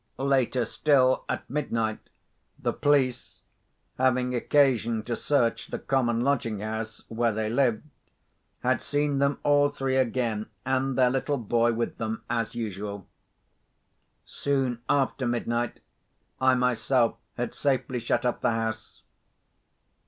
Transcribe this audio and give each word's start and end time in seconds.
Later 0.17 0.65
still, 0.65 1.25
at 1.29 1.47
midnight, 1.47 1.99
the 2.57 2.73
police, 2.73 3.41
having 3.99 4.33
occasion 4.33 5.03
to 5.03 5.15
search 5.15 5.67
the 5.67 5.77
common 5.77 6.21
lodging 6.21 6.61
house 6.61 7.03
where 7.07 7.31
they 7.31 7.51
lived, 7.51 7.87
had 8.63 8.81
seen 8.81 9.19
them 9.19 9.37
all 9.43 9.69
three 9.69 9.97
again, 9.97 10.47
and 10.65 10.97
their 10.97 11.11
little 11.11 11.37
boy 11.37 11.73
with 11.73 11.99
them, 11.99 12.23
as 12.31 12.55
usual. 12.55 13.07
Soon 14.25 14.81
after 14.89 15.27
midnight 15.27 15.81
I 16.39 16.55
myself 16.55 17.17
had 17.37 17.53
safely 17.53 17.99
shut 17.99 18.25
up 18.25 18.41
the 18.41 18.49
house. 18.49 19.03